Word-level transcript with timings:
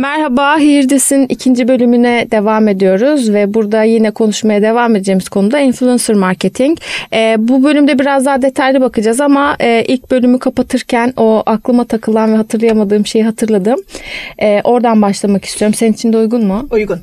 Merhaba, 0.00 0.58
Hirdis'in 0.58 1.26
ikinci 1.28 1.68
bölümüne 1.68 2.26
devam 2.30 2.68
ediyoruz 2.68 3.32
ve 3.32 3.54
burada 3.54 3.82
yine 3.82 4.10
konuşmaya 4.10 4.62
devam 4.62 4.96
edeceğimiz 4.96 5.28
konuda 5.28 5.60
influencer 5.60 6.16
marketing. 6.16 6.78
E, 7.12 7.36
bu 7.38 7.64
bölümde 7.64 7.98
biraz 7.98 8.26
daha 8.26 8.42
detaylı 8.42 8.80
bakacağız 8.80 9.20
ama 9.20 9.56
e, 9.60 9.84
ilk 9.88 10.10
bölümü 10.10 10.38
kapatırken 10.38 11.12
o 11.16 11.42
aklıma 11.46 11.84
takılan 11.84 12.32
ve 12.32 12.36
hatırlayamadığım 12.36 13.06
şeyi 13.06 13.24
hatırladım. 13.24 13.80
E, 14.38 14.60
oradan 14.64 15.02
başlamak 15.02 15.44
istiyorum. 15.44 15.74
Senin 15.74 15.92
için 15.92 16.12
de 16.12 16.16
uygun 16.16 16.46
mu? 16.46 16.68
Uygun. 16.70 16.98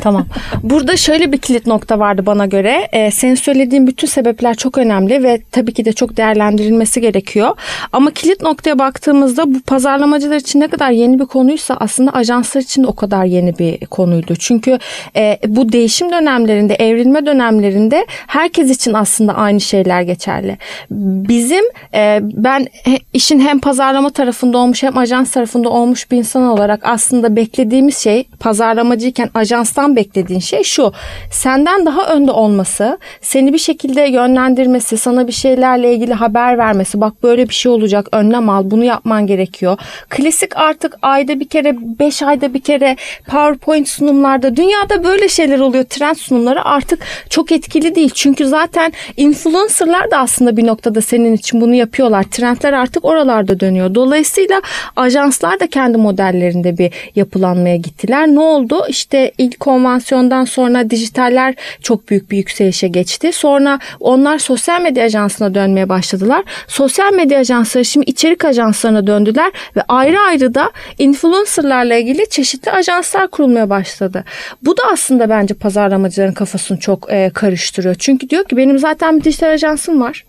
Tamam. 0.00 0.26
Burada 0.62 0.96
şöyle 0.96 1.32
bir 1.32 1.38
kilit 1.38 1.66
nokta 1.66 1.98
vardı 1.98 2.26
bana 2.26 2.46
göre. 2.46 2.88
Ee, 2.92 3.10
senin 3.10 3.34
söylediğin 3.34 3.86
bütün 3.86 4.06
sebepler 4.06 4.54
çok 4.54 4.78
önemli 4.78 5.22
ve 5.22 5.40
tabii 5.52 5.72
ki 5.72 5.84
de 5.84 5.92
çok 5.92 6.16
değerlendirilmesi 6.16 7.00
gerekiyor. 7.00 7.56
Ama 7.92 8.10
kilit 8.10 8.42
noktaya 8.42 8.78
baktığımızda 8.78 9.54
bu 9.54 9.60
pazarlamacılar 9.60 10.36
için 10.36 10.60
ne 10.60 10.68
kadar 10.68 10.90
yeni 10.90 11.20
bir 11.20 11.26
konuysa 11.26 11.76
aslında 11.80 12.10
ajanslar 12.10 12.60
için 12.60 12.82
de 12.82 12.86
o 12.86 12.94
kadar 12.94 13.24
yeni 13.24 13.58
bir 13.58 13.86
konuydu. 13.86 14.34
Çünkü 14.38 14.78
e, 15.16 15.38
bu 15.46 15.72
değişim 15.72 16.12
dönemlerinde, 16.12 16.74
evrilme 16.74 17.26
dönemlerinde 17.26 18.06
herkes 18.26 18.70
için 18.70 18.92
aslında 18.92 19.34
aynı 19.34 19.60
şeyler 19.60 20.02
geçerli. 20.02 20.58
Bizim 20.90 21.64
e, 21.94 22.18
ben 22.22 22.66
işin 23.12 23.40
hem 23.40 23.60
pazarlama 23.60 24.10
tarafında 24.10 24.58
olmuş 24.58 24.82
hem 24.82 24.98
ajans 24.98 25.30
tarafında 25.30 25.68
olmuş 25.68 26.10
bir 26.10 26.16
insan 26.16 26.42
olarak 26.42 26.80
aslında 26.84 27.36
beklediğimiz 27.36 27.98
şey 27.98 28.24
pazarlamacıyken 28.40 29.30
ajans 29.34 29.72
ajanstan 29.80 29.96
beklediğin 29.96 30.40
şey 30.40 30.62
şu. 30.62 30.92
Senden 31.30 31.86
daha 31.86 32.06
önde 32.14 32.30
olması, 32.30 32.98
seni 33.20 33.52
bir 33.52 33.58
şekilde 33.58 34.00
yönlendirmesi, 34.00 34.96
sana 34.96 35.26
bir 35.26 35.32
şeylerle 35.32 35.94
ilgili 35.94 36.14
haber 36.14 36.58
vermesi. 36.58 37.00
Bak 37.00 37.22
böyle 37.22 37.48
bir 37.48 37.54
şey 37.54 37.72
olacak, 37.72 38.08
önlem 38.12 38.48
al, 38.48 38.62
bunu 38.64 38.84
yapman 38.84 39.26
gerekiyor. 39.26 39.78
Klasik 40.08 40.56
artık 40.56 40.96
ayda 41.02 41.40
bir 41.40 41.48
kere, 41.48 41.76
beş 41.98 42.22
ayda 42.22 42.54
bir 42.54 42.60
kere 42.60 42.96
PowerPoint 43.26 43.88
sunumlarda 43.88 44.56
dünyada 44.56 45.04
böyle 45.04 45.28
şeyler 45.28 45.58
oluyor. 45.58 45.84
Trend 45.84 46.16
sunumları 46.16 46.64
artık 46.64 46.98
çok 47.30 47.52
etkili 47.52 47.94
değil. 47.94 48.10
Çünkü 48.14 48.46
zaten 48.46 48.92
influencerlar 49.16 50.10
da 50.10 50.18
aslında 50.18 50.56
bir 50.56 50.66
noktada 50.66 51.00
senin 51.00 51.34
için 51.34 51.60
bunu 51.60 51.74
yapıyorlar. 51.74 52.22
Trendler 52.22 52.72
artık 52.72 53.04
oralarda 53.04 53.60
dönüyor. 53.60 53.94
Dolayısıyla 53.94 54.60
ajanslar 54.96 55.60
da 55.60 55.66
kendi 55.66 55.98
modellerinde 55.98 56.78
bir 56.78 56.90
yapılanmaya 57.14 57.76
gittiler. 57.76 58.26
Ne 58.26 58.40
oldu? 58.40 58.84
İşte 58.88 59.32
ilk 59.38 59.60
konvansiyondan 59.70 60.44
sonra 60.44 60.90
dijitaller 60.90 61.54
çok 61.82 62.08
büyük 62.08 62.30
bir 62.30 62.36
yükselişe 62.36 62.88
geçti. 62.88 63.32
Sonra 63.32 63.78
onlar 64.00 64.38
sosyal 64.38 64.80
medya 64.80 65.04
ajansına 65.04 65.54
dönmeye 65.54 65.88
başladılar. 65.88 66.44
Sosyal 66.68 67.12
medya 67.12 67.38
ajansları 67.38 67.84
şimdi 67.84 68.10
içerik 68.10 68.44
ajanslarına 68.44 69.06
döndüler 69.06 69.52
ve 69.76 69.82
ayrı 69.88 70.20
ayrı 70.20 70.54
da 70.54 70.70
influencerlarla 70.98 71.94
ilgili 71.94 72.28
çeşitli 72.30 72.70
ajanslar 72.70 73.28
kurulmaya 73.28 73.70
başladı. 73.70 74.24
Bu 74.62 74.76
da 74.76 74.82
aslında 74.92 75.30
bence 75.30 75.54
pazarlamacıların 75.54 76.32
kafasını 76.32 76.78
çok 76.78 77.12
e, 77.12 77.30
karıştırıyor. 77.34 77.94
Çünkü 77.98 78.30
diyor 78.30 78.44
ki 78.44 78.56
benim 78.56 78.78
zaten 78.78 79.18
bir 79.18 79.24
dijital 79.24 79.50
ajansım 79.52 80.00
var. 80.00 80.24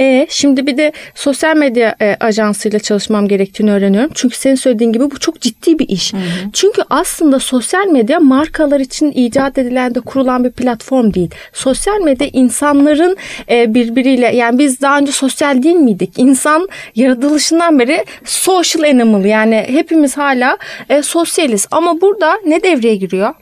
E 0.00 0.26
şimdi 0.30 0.66
bir 0.66 0.76
de 0.76 0.92
sosyal 1.14 1.56
medya 1.56 1.96
e, 2.00 2.16
ajansıyla 2.20 2.78
çalışmam 2.78 3.28
gerektiğini 3.28 3.72
öğreniyorum. 3.72 4.10
Çünkü 4.14 4.36
senin 4.36 4.54
söylediğin 4.54 4.92
gibi 4.92 5.10
bu 5.10 5.18
çok 5.18 5.40
ciddi 5.40 5.78
bir 5.78 5.88
iş. 5.88 6.12
Hı 6.12 6.16
hı. 6.16 6.20
Çünkü 6.52 6.82
aslında 6.90 7.38
sosyal 7.38 7.86
medya 7.86 8.20
markalar 8.20 8.80
için 8.80 9.12
icat 9.12 9.58
edilen 9.58 9.94
de 9.94 10.00
kurulan 10.00 10.44
bir 10.44 10.50
platform 10.50 11.14
değil. 11.14 11.30
Sosyal 11.52 12.00
medya 12.00 12.28
insanların 12.32 13.16
e, 13.50 13.74
birbiriyle 13.74 14.36
yani 14.36 14.58
biz 14.58 14.80
daha 14.80 14.98
önce 14.98 15.12
sosyal 15.12 15.62
değil 15.62 15.76
miydik? 15.76 16.12
İnsan 16.16 16.68
yaratılışından 16.94 17.78
beri 17.78 18.04
social 18.24 18.90
animal 18.90 19.24
yani 19.24 19.66
hepimiz 19.68 20.16
hala 20.16 20.58
e, 20.88 21.02
sosyaliz. 21.02 21.68
Ama 21.70 22.00
burada 22.00 22.38
ne 22.46 22.62
devreye 22.62 22.96
giriyor? 22.96 23.34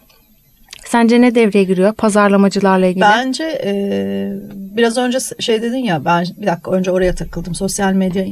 Sence 0.94 1.21
ne 1.21 1.34
devreye 1.34 1.65
giriyor 1.65 1.93
pazarlamacılarla 1.93 2.87
ilgili? 2.87 3.00
Bence 3.00 3.60
e, 3.65 3.72
biraz 4.50 4.99
önce 4.99 5.19
şey 5.41 5.62
dedin 5.62 5.84
ya 5.84 6.05
ben 6.05 6.27
bir 6.37 6.47
dakika 6.47 6.71
önce 6.71 6.91
oraya 6.91 7.15
takıldım. 7.15 7.55
Sosyal 7.55 7.93
medya 7.93 8.25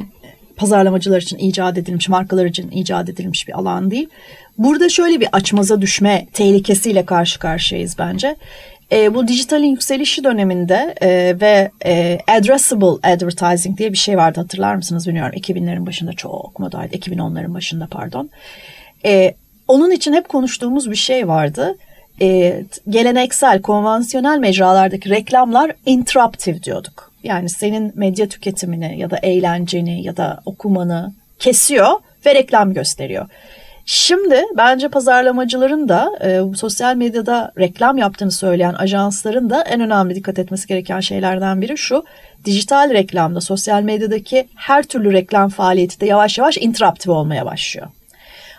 pazarlamacılar 0.55 1.21
için 1.21 1.37
icat 1.37 1.77
edilmiş, 1.77 2.09
markalar 2.09 2.45
için 2.45 2.71
icat 2.71 3.09
edilmiş 3.09 3.47
bir 3.47 3.53
alan 3.53 3.91
değil. 3.91 4.09
Burada 4.57 4.89
şöyle 4.89 5.19
bir 5.19 5.27
açmaza 5.31 5.81
düşme 5.81 6.27
tehlikesiyle 6.33 7.05
karşı 7.05 7.39
karşıyayız 7.39 7.95
bence. 7.99 8.35
E, 8.91 9.13
bu 9.13 9.27
dijitalin 9.27 9.67
yükselişi 9.67 10.23
döneminde 10.23 10.95
e, 11.01 11.35
ve 11.41 11.71
e, 11.85 12.19
addressable 12.27 13.13
advertising 13.13 13.77
diye 13.77 13.91
bir 13.91 13.97
şey 13.97 14.17
vardı 14.17 14.41
hatırlar 14.41 14.75
mısınız 14.75 15.07
bilmiyorum. 15.07 15.35
2000'lerin 15.37 15.85
başında 15.85 16.13
çok 16.13 16.59
modaydı. 16.59 16.95
2010'ların 16.95 17.53
başında 17.53 17.87
pardon. 17.91 18.29
E, 19.05 19.33
onun 19.67 19.91
için 19.91 20.13
hep 20.13 20.29
konuştuğumuz 20.29 20.91
bir 20.91 20.95
şey 20.95 21.27
vardı 21.27 21.75
e, 22.21 22.63
geleneksel, 22.89 23.61
konvansiyonel 23.61 24.37
mecralardaki 24.37 25.09
reklamlar 25.09 25.71
interruptive 25.85 26.63
diyorduk. 26.63 27.11
Yani 27.23 27.49
senin 27.49 27.91
medya 27.95 28.29
tüketimini 28.29 28.99
ya 28.99 29.11
da 29.11 29.17
eğlenceni 29.17 30.03
ya 30.03 30.17
da 30.17 30.41
okumanı 30.45 31.13
kesiyor 31.39 31.91
ve 32.25 32.35
reklam 32.35 32.73
gösteriyor. 32.73 33.27
Şimdi 33.85 34.43
bence 34.57 34.87
pazarlamacıların 34.87 35.89
da 35.89 36.11
e, 36.21 36.55
sosyal 36.55 36.95
medyada 36.95 37.51
reklam 37.59 37.97
yaptığını 37.97 38.31
söyleyen 38.31 38.73
ajansların 38.73 39.49
da 39.49 39.61
en 39.61 39.81
önemli 39.81 40.15
dikkat 40.15 40.39
etmesi 40.39 40.67
gereken 40.67 40.99
şeylerden 40.99 41.61
biri 41.61 41.77
şu. 41.77 42.03
Dijital 42.45 42.89
reklamda, 42.89 43.41
sosyal 43.41 43.81
medyadaki 43.81 44.47
her 44.55 44.83
türlü 44.83 45.13
reklam 45.13 45.49
faaliyeti 45.49 45.99
de 45.99 46.05
yavaş 46.05 46.37
yavaş 46.37 46.57
interruptive 46.57 47.13
olmaya 47.13 47.45
başlıyor. 47.45 47.87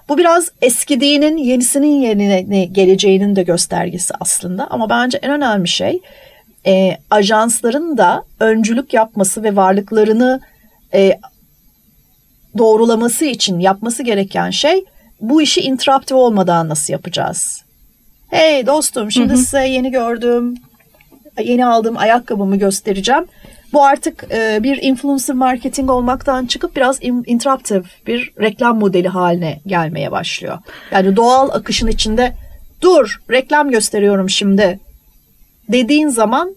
Bu 0.08 0.18
biraz 0.18 0.48
eskidiğinin 0.62 1.36
yenisinin 1.36 2.00
yerine 2.00 2.64
geleceğinin 2.64 3.36
de 3.36 3.42
göstergesi 3.42 4.14
aslında. 4.20 4.66
Ama 4.70 4.90
bence 4.90 5.18
en 5.22 5.30
önemli 5.30 5.68
şey 5.68 6.00
e, 6.66 6.98
ajansların 7.10 7.98
da 7.98 8.24
öncülük 8.40 8.94
yapması 8.94 9.42
ve 9.42 9.56
varlıklarını 9.56 10.40
e, 10.94 11.18
doğrulaması 12.58 13.24
için 13.24 13.58
yapması 13.58 14.02
gereken 14.02 14.50
şey 14.50 14.84
bu 15.20 15.42
işi 15.42 15.60
interruptive 15.60 16.18
olmadan 16.18 16.68
nasıl 16.68 16.92
yapacağız? 16.92 17.64
Hey 18.30 18.66
dostum 18.66 19.12
şimdi 19.12 19.28
hı 19.28 19.32
hı. 19.32 19.38
size 19.38 19.68
yeni 19.68 19.90
gördüğüm, 19.90 20.54
yeni 21.42 21.66
aldığım 21.66 21.98
ayakkabımı 21.98 22.56
göstereceğim. 22.56 23.24
Bu 23.74 23.84
artık 23.84 24.24
e, 24.30 24.62
bir 24.62 24.82
influencer 24.82 25.36
marketing 25.36 25.90
olmaktan 25.90 26.46
çıkıp 26.46 26.76
biraz 26.76 26.98
interruptive 27.02 27.82
bir 28.06 28.32
reklam 28.40 28.78
modeli 28.78 29.08
haline 29.08 29.60
gelmeye 29.66 30.12
başlıyor. 30.12 30.58
Yani 30.90 31.16
doğal 31.16 31.48
akışın 31.48 31.86
içinde 31.86 32.34
dur 32.80 33.20
reklam 33.30 33.70
gösteriyorum 33.70 34.30
şimdi 34.30 34.80
dediğin 35.68 36.08
zaman 36.08 36.56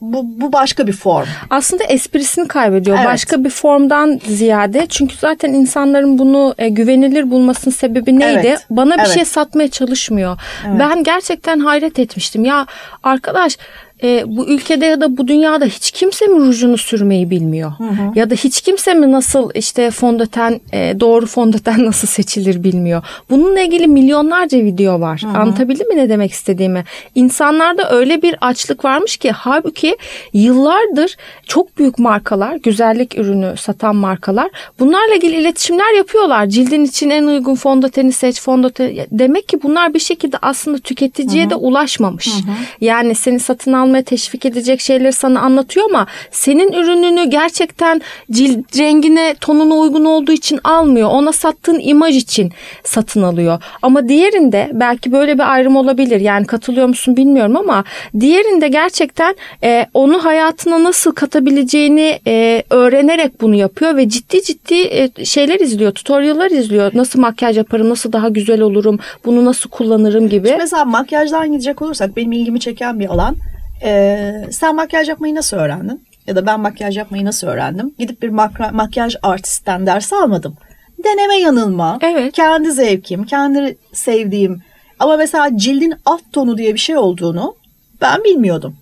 bu, 0.00 0.40
bu 0.40 0.52
başka 0.52 0.86
bir 0.86 0.92
form. 0.92 1.26
Aslında 1.50 1.84
esprisini 1.84 2.48
kaybediyor. 2.48 2.96
Evet. 2.96 3.06
Başka 3.06 3.44
bir 3.44 3.50
formdan 3.50 4.20
ziyade. 4.26 4.86
Çünkü 4.88 5.16
zaten 5.16 5.52
insanların 5.52 6.18
bunu 6.18 6.54
e, 6.58 6.68
güvenilir 6.68 7.30
bulmasının 7.30 7.74
sebebi 7.74 8.18
neydi? 8.18 8.46
Evet. 8.46 8.66
Bana 8.70 8.94
bir 8.94 9.00
evet. 9.00 9.14
şey 9.14 9.24
satmaya 9.24 9.70
çalışmıyor. 9.70 10.38
Evet. 10.68 10.80
Ben 10.80 11.04
gerçekten 11.04 11.58
hayret 11.58 11.98
etmiştim. 11.98 12.44
Ya 12.44 12.66
arkadaş 13.02 13.58
e, 14.02 14.24
bu 14.26 14.48
ülkede 14.48 14.86
ya 14.86 15.00
da 15.00 15.16
bu 15.16 15.28
dünyada 15.28 15.64
hiç 15.64 15.90
kimse 15.90 16.26
mi 16.26 16.40
rujunu 16.40 16.78
sürmeyi 16.78 17.30
bilmiyor? 17.30 17.72
Hı 17.78 17.84
hı. 17.84 18.12
Ya 18.14 18.30
da 18.30 18.34
hiç 18.34 18.60
kimse 18.60 18.94
mi 18.94 19.12
nasıl 19.12 19.50
işte 19.54 19.90
fondöten 19.90 20.60
e, 20.72 21.00
doğru 21.00 21.26
fondöten 21.26 21.84
nasıl 21.86 22.08
seçilir 22.08 22.64
bilmiyor. 22.64 23.02
Bununla 23.30 23.60
ilgili 23.60 23.86
milyonlarca 23.86 24.58
video 24.58 25.00
var. 25.00 25.22
Hı 25.22 25.28
hı. 25.28 25.38
Anlatabildim 25.38 25.88
mi 25.88 25.96
ne 25.96 26.08
demek 26.08 26.32
istediğimi? 26.32 26.84
İnsanlarda 27.14 27.90
öyle 27.90 28.22
bir 28.22 28.36
açlık 28.40 28.84
varmış 28.84 29.16
ki 29.16 29.30
halbuki 29.30 29.96
yıllardır 30.32 31.16
çok 31.46 31.78
büyük 31.78 31.98
markalar, 31.98 32.54
güzellik 32.54 33.18
ürünü 33.18 33.54
satan 33.56 33.96
markalar 33.96 34.50
bunlarla 34.78 35.14
ilgili 35.14 35.36
iletişimler 35.36 35.96
yapıyorlar. 35.96 36.46
Cildin 36.46 36.84
için 36.84 37.10
en 37.10 37.26
uygun 37.26 37.54
fondöteni 37.54 38.12
seç, 38.12 38.40
fondöten. 38.40 38.90
Demek 39.10 39.48
ki 39.48 39.62
bunlar 39.62 39.94
bir 39.94 39.98
şekilde 39.98 40.36
aslında 40.42 40.78
tüketiciye 40.78 41.42
hı 41.42 41.46
hı. 41.46 41.50
de 41.50 41.54
ulaşmamış. 41.54 42.26
Hı 42.26 42.30
hı. 42.30 42.54
Yani 42.80 43.14
seni 43.14 43.40
satın 43.40 43.72
al 43.72 43.89
almaya 43.90 44.02
teşvik 44.02 44.44
edecek 44.46 44.80
şeyleri 44.80 45.12
sana 45.12 45.40
anlatıyor 45.40 45.86
ama 45.90 46.06
senin 46.30 46.72
ürününü 46.72 47.30
gerçekten 47.30 48.00
cilt 48.30 48.78
rengine, 48.78 49.34
tonuna 49.40 49.74
uygun 49.74 50.04
olduğu 50.04 50.32
için 50.32 50.60
almıyor. 50.64 51.08
Ona 51.08 51.32
sattığın 51.32 51.80
imaj 51.82 52.16
için 52.16 52.52
satın 52.84 53.22
alıyor. 53.22 53.62
Ama 53.82 54.08
diğerinde 54.08 54.70
belki 54.72 55.12
böyle 55.12 55.34
bir 55.34 55.52
ayrım 55.52 55.76
olabilir. 55.76 56.20
Yani 56.20 56.46
katılıyor 56.46 56.86
musun 56.86 57.16
bilmiyorum 57.16 57.56
ama 57.56 57.84
diğerinde 58.20 58.68
gerçekten 58.68 59.34
e, 59.62 59.86
onu 59.94 60.24
hayatına 60.24 60.84
nasıl 60.84 61.12
katabileceğini 61.12 62.20
e, 62.26 62.62
öğrenerek 62.70 63.40
bunu 63.40 63.54
yapıyor 63.54 63.96
ve 63.96 64.08
ciddi 64.08 64.42
ciddi 64.42 64.74
e, 64.74 65.24
şeyler 65.24 65.60
izliyor, 65.60 65.92
tutorial'lar 65.92 66.50
izliyor. 66.50 66.90
Nasıl 66.94 67.20
makyaj 67.20 67.56
yaparım, 67.56 67.88
nasıl 67.88 68.12
daha 68.12 68.28
güzel 68.28 68.60
olurum, 68.60 68.98
bunu 69.24 69.44
nasıl 69.44 69.70
kullanırım 69.70 70.28
gibi. 70.28 70.48
Şimdi 70.48 70.62
mesela 70.62 70.84
makyajdan 70.84 71.52
gidecek 71.52 71.82
olursak 71.82 72.16
benim 72.16 72.32
ilgimi 72.32 72.60
çeken 72.60 73.00
bir 73.00 73.08
alan 73.08 73.36
Ee, 73.82 74.44
sen 74.50 74.74
makyaj 74.74 75.08
yapmayı 75.08 75.34
nasıl 75.34 75.56
öğrendin? 75.56 76.06
Ya 76.26 76.36
da 76.36 76.46
ben 76.46 76.60
makyaj 76.60 76.96
yapmayı 76.96 77.24
nasıl 77.24 77.46
öğrendim? 77.46 77.94
Gidip 77.98 78.22
bir 78.22 78.28
makra- 78.28 78.72
makyaj 78.72 79.14
artistten 79.22 79.86
ders 79.86 80.12
almadım. 80.12 80.56
Deneme 81.04 81.36
yanılma. 81.36 81.98
Evet. 82.02 82.32
Kendi 82.32 82.72
zevkim, 82.72 83.24
kendi 83.24 83.78
sevdiğim. 83.92 84.62
Ama 84.98 85.16
mesela 85.16 85.56
cildin 85.56 85.94
alt 86.04 86.22
tonu 86.32 86.58
diye 86.58 86.74
bir 86.74 86.78
şey 86.78 86.96
olduğunu 86.96 87.56
ben 88.00 88.24
bilmiyordum. 88.24 88.76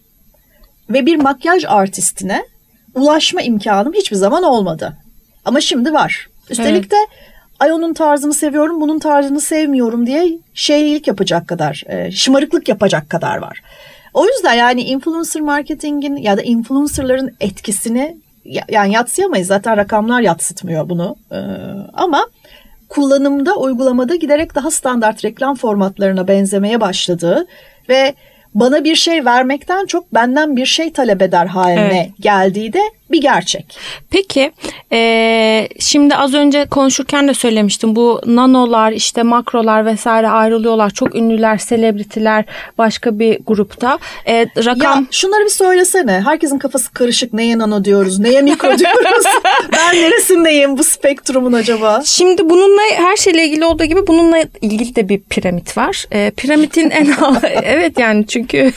Ve 0.90 1.06
bir 1.06 1.16
makyaj 1.16 1.64
artistine 1.68 2.44
ulaşma 2.94 3.42
imkanım 3.42 3.92
hiçbir 3.92 4.16
zaman 4.16 4.42
olmadı. 4.42 4.96
Ama 5.44 5.60
şimdi 5.60 5.92
var. 5.92 6.28
Üstelik 6.50 6.90
de 6.90 6.96
ay 7.60 7.72
onun 7.72 7.94
tarzını 7.94 8.34
seviyorum, 8.34 8.80
bunun 8.80 8.98
tarzını 8.98 9.40
sevmiyorum 9.40 10.06
diye 10.06 10.38
şeylik 10.54 11.06
yapacak 11.06 11.48
kadar, 11.48 11.82
e, 11.86 12.10
şımarıklık 12.10 12.68
yapacak 12.68 13.10
kadar 13.10 13.36
var. 13.36 13.62
O 14.14 14.26
yüzden 14.26 14.54
yani 14.54 14.82
influencer 14.82 15.42
marketingin 15.42 16.16
ya 16.16 16.36
da 16.36 16.42
influencerların 16.42 17.34
etkisini 17.40 18.16
ya- 18.44 18.64
yani 18.68 18.92
yatsıyamayız. 18.94 19.46
Zaten 19.46 19.76
rakamlar 19.76 20.20
yatsıtmıyor 20.20 20.88
bunu. 20.88 21.16
Ee, 21.32 21.36
ama 21.92 22.26
kullanımda, 22.88 23.56
uygulamada 23.56 24.14
giderek 24.14 24.54
daha 24.54 24.70
standart 24.70 25.24
reklam 25.24 25.54
formatlarına 25.56 26.28
benzemeye 26.28 26.80
başladığı 26.80 27.46
ve 27.88 28.14
bana 28.54 28.84
bir 28.84 28.94
şey 28.94 29.24
vermekten 29.24 29.86
çok 29.86 30.14
benden 30.14 30.56
bir 30.56 30.66
şey 30.66 30.92
talep 30.92 31.22
eder 31.22 31.46
haline 31.46 31.80
Evet. 32.04 32.10
geldiği 32.20 32.72
de 32.72 32.80
bir 33.10 33.20
gerçek. 33.20 33.78
Peki 34.10 34.52
eee, 34.92 35.68
şimdi 35.80 36.16
az 36.16 36.34
önce 36.34 36.64
konuşurken 36.66 37.28
de 37.28 37.34
söylemiştim 37.34 37.96
bu 37.96 38.20
nanolar 38.26 38.92
işte 38.92 39.22
makrolar 39.22 39.86
vesaire 39.86 40.28
ayrılıyorlar 40.28 40.90
çok 40.90 41.14
ünlüler 41.14 41.58
selebritiler 41.58 42.44
başka 42.78 43.18
bir 43.18 43.38
grupta 43.46 43.98
Eee, 44.26 44.46
rakam 44.64 45.00
Ya 45.00 45.06
şunları 45.10 45.44
bir 45.44 45.50
söylesene. 45.50 46.22
Herkesin 46.24 46.58
kafası 46.58 46.92
karışık. 46.92 47.32
Neye 47.32 47.58
nano 47.58 47.84
diyoruz, 47.84 48.18
neye 48.18 48.42
mikro 48.42 48.68
diyoruz. 48.78 49.24
ben 49.72 49.96
neresindeyim 49.96 50.78
bu 50.78 50.84
spektrumun 50.84 51.52
acaba? 51.52 52.02
Şimdi 52.04 52.50
bununla 52.50 52.82
her 52.96 53.16
şeyle 53.16 53.44
ilgili 53.46 53.64
olduğu 53.64 53.84
gibi 53.84 54.06
bununla 54.06 54.38
ilgili 54.60 54.96
de 54.96 55.08
bir 55.08 55.20
piramit 55.20 55.76
var. 55.76 56.04
Eee, 56.12 56.30
piramidin 56.36 56.90
en 56.90 57.08
evet 57.62 57.98
yani 57.98 58.26
çünkü 58.26 58.72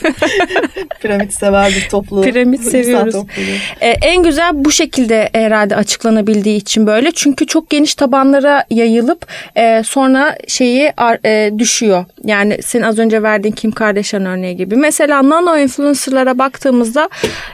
Piramit 1.00 1.34
sever 1.34 1.70
bir 1.70 1.88
topluluğu. 1.88 2.22
Piramit 2.22 2.62
seviyoruz. 2.62 3.12
topluluğu. 3.12 3.46
Ee, 3.80 3.88
güzel 4.22 4.64
bu 4.64 4.70
şekilde 4.70 5.30
herhalde 5.32 5.76
açıklanabildiği 5.76 6.56
için 6.56 6.86
böyle. 6.86 7.12
Çünkü 7.12 7.46
çok 7.46 7.70
geniş 7.70 7.94
tabanlara 7.94 8.64
yayılıp 8.70 9.26
e, 9.56 9.82
sonra 9.82 10.36
şeyi 10.48 10.92
e, 11.24 11.50
düşüyor. 11.58 12.04
Yani 12.24 12.62
senin 12.62 12.82
az 12.82 12.98
önce 12.98 13.22
verdiğin 13.22 13.54
Kim 13.54 13.70
Kardashian 13.70 14.26
örneği 14.26 14.56
gibi. 14.56 14.76
Mesela 14.76 15.28
nano 15.28 15.58
influencerlara 15.58 16.38
baktığımızda 16.38 17.08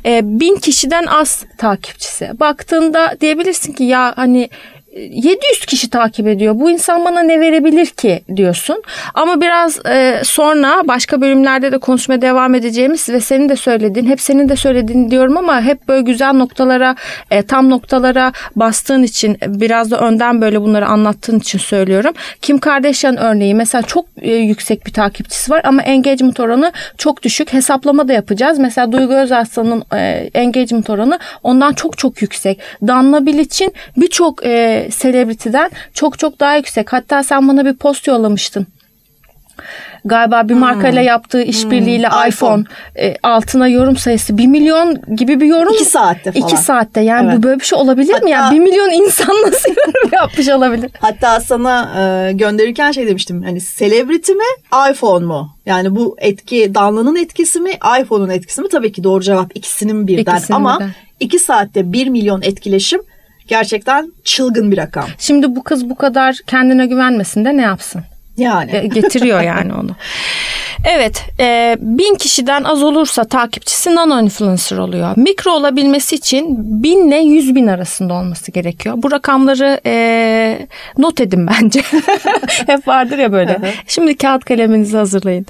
e, 0.07 0.21
bin 0.25 0.57
kişiden 0.57 1.07
az 1.07 1.45
takipçisi. 1.59 2.31
Baktığında 2.41 3.17
diyebilirsin 3.21 3.73
ki 3.73 3.85
ya 3.85 4.13
hani 4.17 4.51
700 4.97 5.67
kişi 5.67 5.91
takip 5.91 6.27
ediyor. 6.27 6.55
Bu 6.61 6.71
insan 6.71 7.05
bana 7.05 7.21
ne 7.21 7.41
verebilir 7.41 7.87
ki 7.87 8.23
diyorsun. 8.37 8.83
Ama 9.15 9.41
biraz 9.41 9.87
e, 9.87 10.21
sonra 10.25 10.83
başka 10.85 11.21
bölümlerde 11.21 11.73
de 11.73 11.79
konuşmaya 11.79 12.23
devam 12.23 12.55
edeceğimiz 12.55 13.09
ve 13.09 13.21
senin 13.21 13.49
de 13.49 13.57
söylediğin, 13.57 14.07
hep 14.07 14.21
senin 14.21 14.49
de 14.49 14.57
söylediğin 14.57 15.11
diyorum 15.11 15.37
ama 15.37 15.61
hep 15.61 15.89
böyle 15.89 16.03
güzel 16.03 16.33
noktalara, 16.33 16.97
e, 17.31 17.43
tam 17.43 17.71
noktalara 17.71 18.33
bastığın 18.57 19.03
için 19.03 19.39
biraz 19.47 19.91
da 19.91 19.99
önden 20.01 20.41
böyle 20.41 20.61
bunları 20.61 20.87
anlattığın 20.87 21.39
için 21.39 21.59
söylüyorum. 21.59 22.13
Kim 22.43 22.59
Kardashian 22.59 23.17
örneği 23.17 23.55
mesela 23.55 23.83
çok 23.83 24.05
e, 24.21 24.35
yüksek 24.35 24.87
bir 24.87 24.93
takipçisi 24.93 25.51
var 25.51 25.61
ama 25.65 25.83
engagement 25.83 26.41
oranı 26.41 26.73
çok 26.99 27.23
düşük. 27.23 27.53
Hesaplama 27.53 28.09
da 28.09 28.13
yapacağız. 28.13 28.59
Mesela 28.59 28.93
Duygu 28.93 29.15
Özaslan'ın 29.15 29.85
e, 29.95 30.31
engagement 30.35 30.91
oranı 30.91 31.19
ondan 31.43 31.73
çok 31.73 31.99
çok 31.99 32.23
yüksek. 32.23 32.59
Danla 32.87 33.27
Bilic'in 33.27 33.73
birçok 33.97 34.47
e, 34.47 34.78
selebritiden 34.91 35.71
çok 35.95 36.19
çok 36.19 36.41
daha 36.41 36.57
yüksek. 36.57 36.93
Hatta 36.93 37.23
sen 37.23 37.49
bana 37.49 37.65
bir 37.65 37.75
post 37.75 38.07
yollamıştın. 38.07 38.67
Galiba 40.05 40.49
bir 40.49 40.55
markayla 40.55 41.03
yaptığı 41.03 41.43
işbirliğiyle 41.43 42.09
Hmm, 42.09 42.29
iPhone, 42.29 42.65
e, 42.99 43.15
altına 43.23 43.69
yorum 43.69 43.97
sayısı 43.97 44.39
1 44.39 44.47
milyon 44.47 45.17
gibi 45.17 45.41
bir 45.41 45.47
yorum. 45.47 45.75
İki 45.75 45.85
saatte 45.85 46.33
falan. 46.33 46.47
2 46.47 46.57
saatte 46.57 47.01
yani 47.01 47.27
Evet. 47.29 47.39
bu 47.39 47.43
böyle 47.43 47.61
bir 47.61 47.65
şey 47.65 47.79
olabilir 47.79 48.23
mi 48.23 48.31
ya? 48.31 48.45
Hatta- 48.45 48.55
1 48.55 48.61
milyon 48.61 48.91
insan 48.91 49.37
nasıl 49.47 49.69
yorum 49.71 50.11
yapmış 50.13 50.49
olabilir? 50.49 50.91
Hatta 51.01 51.41
sana 51.41 51.91
e, 52.29 52.33
gönderirken 52.33 52.93
şey 52.93 53.07
demiştim. 53.07 53.43
Hani 53.43 53.59
celebrity 53.79 54.33
mi, 54.33 54.45
iPhone 54.91 55.25
mu? 55.27 55.51
Yani 55.67 55.97
bu 55.97 56.17
etki 56.19 56.75
Danla'nın 56.75 57.17
etkisi 57.17 57.61
mi, 57.61 57.71
iPhone'un 58.01 58.29
etkisi 58.31 58.61
mi? 58.61 58.69
Tabii 58.69 58.93
ki 58.93 59.05
doğru 59.05 59.23
cevap 59.23 59.51
ikisinin 59.57 60.07
birden. 60.07 60.37
İkisinin 60.37 60.57
Ama 60.57 60.77
birden. 60.81 60.91
iki 61.21 61.39
saatte 61.39 61.93
1 61.93 62.07
milyon 62.09 62.43
etkileşim 62.43 63.01
gerçekten 63.49 64.13
çılgın 64.25 64.71
bir 64.71 64.77
rakam. 64.77 65.05
Şimdi 65.19 65.57
bu 65.57 65.63
kız 65.63 65.91
bu 65.91 65.95
kadar 65.95 66.37
kendine 66.47 66.87
güvenmesin 66.87 67.45
de 67.45 67.57
ne 67.57 67.63
yapsın? 67.63 68.03
Yani. 68.39 68.89
Getiriyor 68.89 69.41
yani 69.41 69.75
onu. 69.75 69.91
Evet, 70.85 71.25
e, 71.41 71.77
bin 71.81 72.15
kişiden 72.15 72.65
az 72.65 72.83
olursa 72.83 73.25
takipçisi 73.25 73.95
nano 73.95 74.21
influencer 74.21 74.79
oluyor. 74.79 75.13
Mikro 75.17 75.51
olabilmesi 75.51 76.15
için 76.15 76.57
binle 76.83 77.17
yüz 77.17 77.55
bin 77.55 77.67
arasında 77.67 78.15
olması 78.15 78.53
gerekiyor. 78.53 78.95
Bu 78.99 79.11
rakamları 79.11 79.81
e, 79.87 80.67
not 80.99 81.21
edin 81.21 81.47
bence. 81.47 81.81
Hep 82.67 82.89
vardır 82.89 83.19
ya 83.19 83.33
böyle. 83.33 83.59
Şimdi 83.87 84.17
kağıt 84.17 84.45
kaleminizi 84.45 84.97
hazırlayın. 84.97 85.47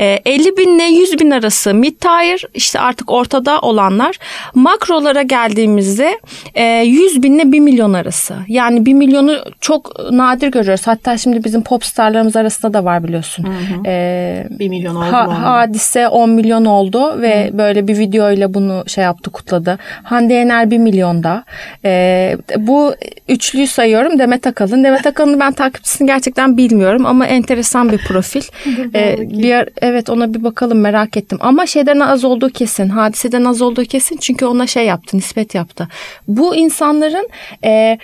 E, 0.00 0.18
50 0.26 0.56
binle 0.56 0.84
100 0.84 1.20
bin 1.20 1.30
arası 1.30 1.74
mid 1.74 1.96
tier 2.00 2.42
işte 2.54 2.80
artık 2.80 3.10
ortada 3.10 3.60
olanlar. 3.60 4.16
Makrolara 4.54 5.22
geldiğimizde 5.22 6.18
e, 6.54 6.64
100 6.64 7.22
binle 7.22 7.52
1 7.52 7.60
milyon 7.60 7.92
arası. 7.92 8.36
Yani 8.48 8.86
1 8.86 8.94
milyonu 8.94 9.38
çok 9.60 10.12
nadir 10.12 10.48
görüyoruz. 10.48 10.86
Hatta 10.86 11.18
şimdi 11.18 11.44
bizim 11.44 11.62
popstarlarımız 11.62 12.29
arasında 12.36 12.72
da 12.74 12.84
var 12.84 13.04
biliyorsun. 13.04 13.46
E, 13.86 14.46
1 14.50 14.68
milyon 14.68 14.94
oldu 14.94 15.12
Ha- 15.12 15.24
mu? 15.24 15.32
hadise 15.32 16.08
10 16.08 16.30
milyon 16.30 16.64
oldu 16.64 17.22
ve 17.22 17.50
böyle 17.52 17.88
bir 17.88 17.98
videoyla 17.98 18.54
bunu 18.54 18.84
şey 18.86 19.04
yaptı 19.04 19.30
kutladı. 19.30 19.78
Hande 20.02 20.34
Yener 20.34 20.70
1 20.70 20.78
milyonda. 20.78 21.44
Ee, 21.84 22.36
bu 22.56 22.94
üçlüyü 23.28 23.66
sayıyorum 23.66 24.18
Demet 24.18 24.46
Akalın. 24.46 24.84
Demet 24.84 25.06
Akalın'ı 25.06 25.40
ben 25.40 25.52
takipçisini 25.52 26.06
gerçekten 26.06 26.56
bilmiyorum 26.56 27.06
ama 27.06 27.26
enteresan 27.26 27.92
bir 27.92 27.98
profil. 27.98 28.42
Ee, 28.94 29.16
bir 29.20 29.68
evet 29.82 30.10
ona 30.10 30.34
bir 30.34 30.44
bakalım 30.44 30.80
merak 30.80 31.16
ettim. 31.16 31.38
Ama 31.40 31.66
şeyden 31.66 32.00
az 32.00 32.24
olduğu 32.24 32.50
kesin. 32.50 32.88
Hadiseden 32.88 33.44
az 33.44 33.62
olduğu 33.62 33.84
kesin 33.84 34.16
çünkü 34.16 34.46
ona 34.46 34.66
şey 34.66 34.86
yaptı, 34.86 35.16
nispet 35.16 35.54
yaptı. 35.54 35.88
Bu 36.28 36.56
insanların 36.56 37.28
e, 37.64 37.98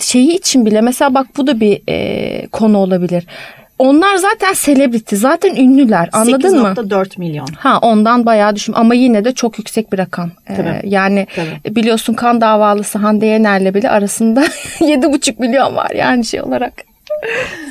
şeyi 0.00 0.36
için 0.36 0.66
bile 0.66 0.80
mesela 0.80 1.14
bak 1.14 1.26
bu 1.36 1.46
da 1.46 1.60
bir 1.60 1.80
e, 1.88 2.46
konu 2.46 2.78
olabilir. 2.78 3.26
Onlar 3.78 4.16
zaten 4.16 4.52
selebriti, 4.52 5.16
zaten 5.16 5.56
ünlüler. 5.56 6.08
Anladın 6.12 6.60
mı? 6.60 6.74
8.4 6.76 7.18
milyon. 7.18 7.46
Ha 7.58 7.78
ondan 7.82 8.26
bayağı 8.26 8.56
düşün 8.56 8.72
ama 8.72 8.94
yine 8.94 9.24
de 9.24 9.32
çok 9.32 9.58
yüksek 9.58 9.92
bir 9.92 9.98
rakam. 9.98 10.30
Ee, 10.48 10.54
Tabii. 10.56 10.80
yani 10.84 11.26
Tabii. 11.36 11.76
biliyorsun 11.76 12.14
kan 12.14 12.40
davalısı 12.40 12.98
Hande 12.98 13.26
Yener'le 13.26 13.74
bile 13.74 13.90
arasında 13.90 14.44
7,5 14.80 15.40
milyon 15.40 15.76
var 15.76 15.90
yani 15.90 16.24
şey 16.24 16.42
olarak. 16.42 16.72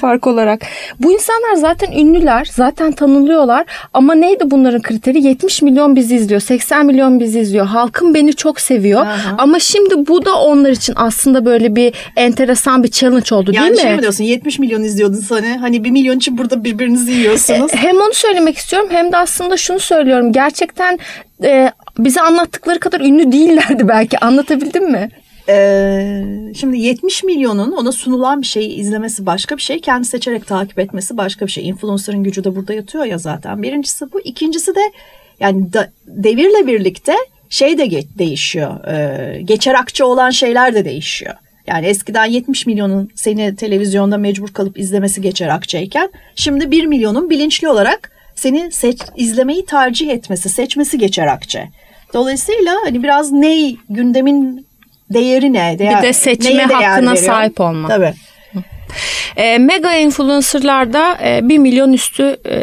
Fark 0.02 0.28
olarak. 0.28 0.62
Bu 1.00 1.12
insanlar 1.14 1.56
zaten 1.56 1.92
ünlüler, 1.92 2.50
zaten 2.54 2.92
tanınıyorlar 2.92 3.66
ama 3.94 4.14
neydi 4.16 4.44
bunların 4.52 4.82
kriteri? 4.82 5.24
70 5.24 5.62
milyon 5.62 5.96
bizi 5.96 6.16
izliyor, 6.16 6.42
80 6.42 6.86
milyon 6.86 7.20
bizi 7.20 7.40
izliyor. 7.40 7.66
Halkım 7.66 8.14
beni 8.14 8.34
çok 8.34 8.60
seviyor. 8.62 9.02
Aha. 9.02 9.36
Ama 9.38 9.60
şimdi 9.60 10.08
bu 10.08 10.26
da 10.26 10.36
onlar 10.42 10.70
için 10.70 10.94
aslında 10.98 11.46
böyle 11.46 11.76
bir 11.76 11.94
enteresan 12.16 12.84
bir 12.84 12.92
challenge 12.92 13.36
oldu 13.36 13.52
Yani 13.54 13.70
değil 13.70 13.82
şey 13.82 13.90
mi? 13.92 13.96
mi 13.96 14.02
diyorsun 14.02 14.24
70 14.24 14.60
milyon 14.60 14.84
izliyordun 14.84 15.20
sana. 15.20 15.62
Hani 15.62 15.84
1 15.84 15.92
milyon 15.92 16.18
için 16.18 16.38
burada 16.38 16.64
birbirinizi 16.64 17.12
yiyorsunuz. 17.12 17.74
E, 17.74 17.78
Hem 17.78 17.96
onu 17.96 18.14
söylemek 18.14 18.58
istiyorum 18.58 18.90
hem 18.92 19.12
de 19.12 19.18
aslında 19.18 19.58
şunu 19.58 19.80
söylüyorum. 19.80 20.32
Gerçekten 20.34 21.00
e, 21.44 21.72
bize 21.98 22.22
anlattıkları 22.22 22.80
kadar 22.80 23.02
ünlü 23.02 23.32
değillerdi 23.32 23.88
belki. 23.88 24.18
Anlatabildim 24.20 24.92
mi? 24.92 25.10
Ee, 25.50 26.24
şimdi 26.56 26.80
70 26.80 27.24
milyonun 27.24 27.72
ona 27.72 27.92
sunulan 27.92 28.42
bir 28.42 28.48
şeyi 28.48 28.70
izlemesi 28.70 29.26
başka 29.26 29.58
bir 29.58 29.62
şey. 29.62 29.82
Kendi 29.82 30.06
seçerek 30.08 30.48
takip 30.48 30.80
etmesi 30.80 31.18
başka 31.18 31.46
bir 31.46 31.52
şey. 31.52 31.68
Influencer'ın 31.68 32.24
gücü 32.24 32.44
de 32.44 32.56
burada 32.56 32.74
yatıyor 32.74 33.06
ya 33.06 33.18
zaten. 33.18 33.64
Birincisi 33.64 34.12
bu. 34.14 34.20
İkincisi 34.20 34.76
de 34.76 34.92
yani 35.40 35.74
da- 35.74 35.92
devirle 36.08 36.68
birlikte 36.68 37.14
şey 37.50 37.78
de 37.78 37.86
ge- 37.86 38.18
değişiyor. 38.18 38.86
Ee, 38.88 39.42
geçer 39.42 39.74
akçe 39.76 40.04
olan 40.04 40.30
şeyler 40.30 40.76
de 40.76 40.86
değişiyor. 40.86 41.34
Yani 41.68 41.86
eskiden 41.86 42.26
70 42.26 42.66
milyonun 42.66 43.10
seni 43.16 43.56
televizyonda 43.56 44.18
mecbur 44.18 44.48
kalıp 44.48 44.80
izlemesi 44.80 45.22
geçer 45.22 45.48
akçeyken 45.48 46.10
şimdi 46.36 46.72
1 46.72 46.86
milyonun 46.86 47.30
bilinçli 47.30 47.70
olarak 47.70 48.12
seni 48.36 48.72
seç, 48.72 49.00
izlemeyi 49.16 49.66
tercih 49.66 50.10
etmesi, 50.10 50.50
seçmesi 50.50 50.98
geçer 50.98 51.28
akçe. 51.28 51.70
Dolayısıyla 52.14 52.76
hani 52.86 53.04
biraz 53.04 53.32
ney 53.32 53.78
gündemin 53.90 54.66
değeri 55.14 55.54
ne? 55.54 55.80
Değer, 55.80 55.98
Bir 56.02 56.08
de 56.08 56.14
seçme 56.14 56.64
hakkına 56.64 57.12
veriyor? 57.12 57.16
sahip 57.26 57.62
olma. 57.62 57.88
Tabii. 57.88 58.14
E, 59.38 59.58
mega 59.58 59.94
influencerlarda 59.96 61.18
e, 61.24 61.40
1 61.50 61.58
milyon 61.58 61.94
üstü 61.94 62.38
e, 62.50 62.58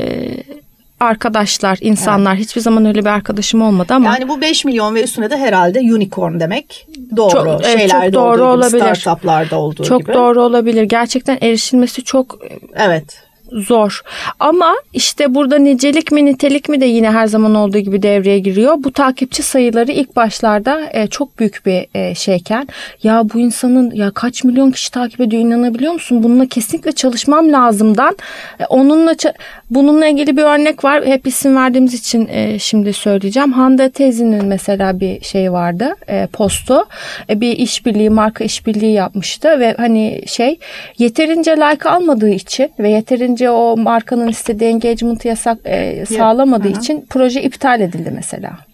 arkadaşlar, 1.00 1.78
insanlar. 1.80 2.36
Hiçbir 2.36 2.60
zaman 2.60 2.86
öyle 2.86 3.00
bir 3.00 3.10
arkadaşım 3.10 3.62
olmadı 3.62 3.94
ama. 3.94 4.06
Yani 4.14 4.28
bu 4.28 4.40
5 4.40 4.64
milyon 4.64 4.94
ve 4.94 5.02
üstüne 5.02 5.30
de 5.30 5.36
herhalde 5.36 5.78
unicorn 5.80 6.40
demek 6.40 6.86
doğru. 7.16 7.30
Çok- 7.30 7.46
evet, 7.64 7.78
Şeylerde 7.78 8.04
çok 8.06 8.14
doğru 8.14 8.30
olduğu 8.44 8.66
gibi, 8.68 8.76
olabilir. 8.76 8.94
startuplarda 8.94 9.58
olduğu 9.58 9.84
çok 9.84 10.00
gibi. 10.00 10.14
doğru 10.14 10.42
olabilir. 10.42 10.82
Gerçekten 10.82 11.38
erişilmesi 11.40 12.04
çok 12.04 12.38
Evet. 12.76 13.22
Zor. 13.52 14.00
Ama 14.40 14.74
işte 14.92 15.34
burada 15.34 15.58
nicelik 15.58 16.12
mi 16.12 16.24
nitelik 16.24 16.68
mi 16.68 16.80
de 16.80 16.86
yine 16.86 17.10
her 17.10 17.26
zaman 17.26 17.54
olduğu 17.54 17.78
gibi 17.78 18.02
devreye 18.02 18.38
giriyor. 18.38 18.74
Bu 18.78 18.92
takipçi 18.92 19.42
sayıları 19.42 19.92
ilk 19.92 20.16
başlarda 20.16 20.80
e, 20.92 21.06
çok 21.06 21.38
büyük 21.38 21.66
bir 21.66 21.86
e, 21.94 22.14
şeyken 22.14 22.68
ya 23.02 23.24
bu 23.34 23.38
insanın 23.38 23.90
ya 23.90 24.10
kaç 24.10 24.44
milyon 24.44 24.70
kişi 24.70 24.90
takip 24.90 25.20
ediyor 25.20 25.42
inanabiliyor 25.42 25.92
musun? 25.92 26.22
Bununla 26.22 26.46
kesinlikle 26.46 26.92
çalışmam 26.92 27.52
lazımdan. 27.52 28.16
E, 28.60 28.64
onunla 28.64 29.12
ça- 29.12 29.34
bununla 29.70 30.06
ilgili 30.06 30.36
bir 30.36 30.42
örnek 30.42 30.84
var. 30.84 31.06
Hep 31.06 31.26
isim 31.26 31.56
verdiğimiz 31.56 31.94
için 31.94 32.28
e, 32.32 32.58
şimdi 32.58 32.92
söyleyeceğim. 32.92 33.52
Hande 33.52 33.90
teyzenin 33.90 34.44
mesela 34.44 35.00
bir 35.00 35.20
şey 35.24 35.52
vardı. 35.52 35.94
E, 36.08 36.26
postu. 36.26 36.84
E, 37.30 37.40
bir 37.40 37.58
işbirliği, 37.58 38.10
marka 38.10 38.44
işbirliği 38.44 38.92
yapmıştı 38.92 39.60
ve 39.60 39.74
hani 39.76 40.22
şey 40.26 40.58
yeterince 40.98 41.50
like 41.50 41.88
almadığı 41.88 42.30
için 42.30 42.70
ve 42.78 42.90
yeterince 42.90 43.50
o 43.50 43.76
markanın 43.76 44.28
istediği 44.28 44.70
engagement'ı 44.70 45.28
yasak 45.28 45.58
e, 45.64 46.06
sağlamadığı 46.06 46.68
Aha. 46.68 46.78
için 46.78 47.06
proje 47.10 47.42
iptal 47.42 47.80
edildi 47.80 48.12
mesela. 48.14 48.68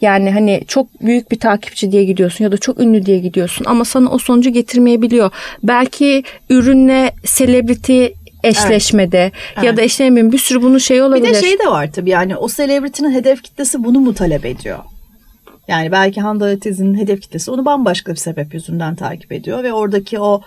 Yani 0.00 0.30
hani 0.30 0.62
çok 0.68 1.02
büyük 1.02 1.30
bir 1.30 1.38
takipçi 1.38 1.92
diye 1.92 2.04
gidiyorsun 2.04 2.44
ya 2.44 2.52
da 2.52 2.58
çok 2.58 2.80
ünlü 2.80 3.06
diye 3.06 3.18
gidiyorsun 3.18 3.64
ama 3.64 3.84
sana 3.84 4.10
o 4.10 4.18
sonucu 4.18 4.50
getirmeyebiliyor. 4.50 5.30
Belki 5.62 6.22
ürünle 6.50 7.12
celebrity 7.24 8.06
eşleşmede 8.44 9.16
ya 9.56 9.62
Evet. 9.64 9.76
da 9.76 9.82
işte 9.82 10.04
ne 10.04 10.10
bileyim 10.10 10.32
bir 10.32 10.38
sürü 10.38 10.62
bunun 10.62 10.78
şeyi 10.78 10.98
Bir 11.00 11.04
olabilir. 11.04 11.34
de 11.34 11.40
şey 11.40 11.58
de 11.58 11.66
var 11.70 11.92
tabii 11.92 12.10
yani 12.10 12.36
o 12.36 12.48
celebrity'nin 12.48 13.12
hedef 13.12 13.42
kitlesi 13.42 13.84
bunu 13.84 14.00
mu 14.00 14.14
talep 14.14 14.44
ediyor? 14.46 14.78
Yani 15.68 15.92
belki 15.92 16.20
Hande 16.20 16.44
Atez'in 16.44 16.94
hedef 16.98 17.20
kitlesi 17.20 17.50
onu 17.50 17.64
bambaşka 17.64 18.12
bir 18.12 18.16
sebep 18.16 18.54
yüzünden 18.54 18.94
takip 18.94 19.32
ediyor 19.32 19.62
ve 19.64 19.72
oradaki 19.72 20.18
o 20.20 20.42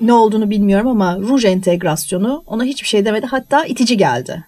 ne 0.00 0.12
olduğunu 0.12 0.50
bilmiyorum 0.50 0.86
ama 0.88 1.18
ruj 1.18 1.44
entegrasyonu 1.44 2.42
ona 2.46 2.64
hiçbir 2.64 2.88
şey 2.88 3.04
demedi 3.04 3.26
hatta 3.26 3.64
itici 3.64 3.96
geldi. 3.96 4.44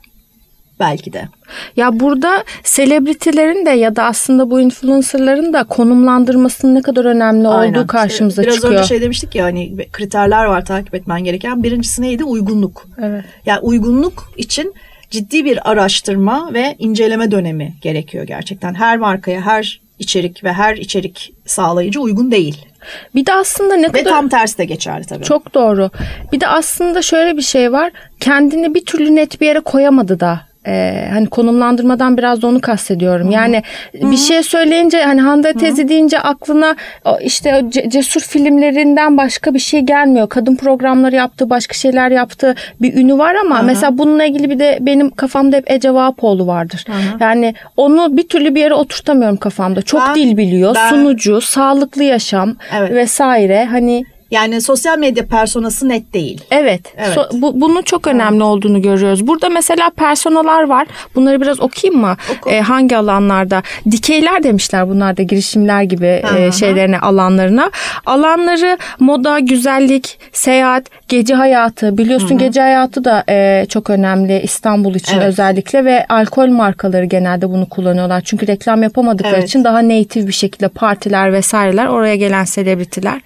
Belki 0.81 1.13
de. 1.13 1.29
Ya 1.77 2.01
burada 2.01 2.45
selebritilerin 2.65 3.67
de 3.67 3.71
ya 3.71 3.97
da 3.97 4.05
aslında 4.05 4.51
bu 4.51 4.61
influencerların 4.61 5.53
da 5.53 5.65
konumlandırmasının 5.65 6.75
ne 6.75 6.83
kadar 6.83 7.05
önemli 7.05 7.49
Aynen. 7.49 7.75
olduğu 7.79 7.87
karşımıza 7.87 8.43
Biraz 8.43 8.55
çıkıyor. 8.55 8.75
önce 8.75 8.89
şey 8.89 9.01
demiştik 9.01 9.35
ya 9.35 9.45
hani 9.45 9.89
kriterler 9.93 10.45
var 10.45 10.65
takip 10.65 10.95
etmen 10.95 11.25
gereken. 11.25 11.63
Birincisi 11.63 12.03
neydi? 12.03 12.25
Uygunluk. 12.25 12.89
Evet. 13.03 13.25
Yani 13.47 13.61
uygunluk 13.61 14.33
için 14.37 14.75
ciddi 15.11 15.45
bir 15.45 15.71
araştırma 15.71 16.51
ve 16.55 16.77
inceleme 16.79 17.31
dönemi 17.31 17.75
gerekiyor 17.83 18.25
gerçekten. 18.25 18.75
Her 18.75 18.99
markaya, 18.99 19.41
her 19.41 19.81
içerik 19.99 20.45
ve 20.45 20.53
her 20.53 20.77
içerik 20.77 21.33
sağlayıcı 21.47 22.01
uygun 22.01 22.31
değil. 22.31 22.67
Bir 23.15 23.27
de 23.27 23.33
aslında 23.35 23.75
ne 23.77 23.87
Ve 23.87 23.93
kadar 23.93 24.11
tam 24.11 24.29
tersi 24.29 24.59
de 24.59 24.65
geçerli 24.65 25.05
tabii. 25.05 25.25
Çok 25.25 25.55
doğru. 25.55 25.91
Bir 26.33 26.41
de 26.41 26.47
aslında 26.47 27.03
şöyle 27.03 27.37
bir 27.37 27.43
şey 27.43 27.73
var. 27.73 27.93
Kendini 28.21 28.75
bir 28.75 28.85
türlü 28.85 29.15
net 29.15 29.41
bir 29.41 29.47
yere 29.47 29.61
koyamadı 29.61 30.21
da. 30.21 30.41
Ee, 30.67 31.09
hani 31.13 31.27
konumlandırmadan 31.27 32.19
biraz 32.19 32.43
da 32.43 32.47
onu 32.47 32.61
kastediyorum. 32.61 33.31
Yani 33.31 33.63
bir 33.95 34.17
şey 34.17 34.43
söyleyince 34.43 35.03
hani 35.03 35.21
Hande 35.21 35.53
teyze 35.53 35.89
deyince 35.89 36.21
aklına 36.21 36.77
işte 37.21 37.63
o 37.65 37.71
cesur 37.89 38.21
filmlerinden 38.21 39.17
başka 39.17 39.55
bir 39.55 39.59
şey 39.59 39.81
gelmiyor. 39.81 40.29
Kadın 40.29 40.57
programları 40.57 41.17
yaptı, 41.17 41.51
başka 41.51 41.75
şeyler 41.75 42.11
yaptı. 42.11 42.55
Bir 42.81 42.95
ünü 42.97 43.19
var 43.19 43.35
ama 43.35 43.63
mesela 43.63 43.99
bununla 43.99 44.25
ilgili 44.25 44.51
bir 44.51 44.59
de 44.59 44.79
benim 44.81 45.11
kafamda 45.11 45.57
hep 45.57 45.71
Ece 45.71 45.95
Vahapoğlu 45.95 46.47
vardır. 46.47 46.85
Yani 47.21 47.55
onu 47.77 48.17
bir 48.17 48.29
türlü 48.29 48.55
bir 48.55 48.61
yere 48.61 48.75
oturtamıyorum 48.75 49.37
kafamda. 49.37 49.83
Çok 49.83 50.01
Ben- 50.09 50.15
dil 50.15 50.37
biliyor, 50.37 50.75
ben- 50.75 50.89
sunucu, 50.91 51.41
sağlıklı 51.41 52.05
yaşam 52.05 52.57
Evet. 52.79 52.93
vesaire. 52.93 53.65
Hani 53.65 54.05
Yani 54.35 54.61
sosyal 54.61 54.99
medya 54.99 55.27
personası 55.27 55.89
net 55.89 56.13
değil. 56.15 56.45
Evet. 56.51 56.81
Evet. 56.97 57.17
So- 57.17 57.43
bu, 57.43 57.61
bunun 57.61 57.83
çok 57.83 58.07
önemli 58.07 58.43
olduğunu 58.43 58.83
görüyoruz. 58.83 59.27
Burada 59.27 59.49
mesela 59.49 59.91
personalar 59.97 60.63
var. 60.63 60.87
Bunları 61.15 61.41
biraz 61.41 61.61
okuyayım 61.61 62.01
mı? 62.01 62.17
Oku. 62.39 62.51
Ee, 62.51 62.61
hangi 62.61 62.97
alanlarda? 62.97 63.63
Dikeyler 63.91 64.43
demişler 64.43 64.89
bunlar 64.89 65.17
da 65.17 65.23
girişimler 65.23 65.83
gibi 65.83 66.23
Hı 66.27 66.39
e, 66.39 66.53
şeylerine, 66.53 66.99
alanlarına. 66.99 67.71
Alanları 68.07 68.79
moda, 69.01 69.39
güzellik, 69.39 70.19
seyahat, 70.33 70.85
gece 71.09 71.35
hayatı. 71.35 71.99
Biliyorsun 71.99 72.39
gece 72.39 72.61
hayatı 72.61 73.05
da 73.05 73.25
e, 73.29 73.67
çok 73.69 73.91
önemli 73.91 74.41
İstanbul 74.43 74.95
için 74.95 75.17
Evet. 75.17 75.27
özellikle 75.27 75.85
ve 75.85 76.07
alkol 76.09 76.49
markaları 76.49 77.05
genelde 77.05 77.51
bunu 77.51 77.69
kullanıyorlar. 77.69 78.21
Çünkü 78.21 78.47
reklam 78.47 78.83
yapamadıkları 78.83 79.35
Evet. 79.37 79.49
için 79.49 79.65
daha 79.65 79.89
native 79.89 80.27
bir 80.27 80.33
şekilde 80.33 80.69
partiler 80.69 81.33
vesaireler 81.33 81.87
oraya 81.87 82.17
gelen 82.17 82.45
selebritiler. 82.45 83.21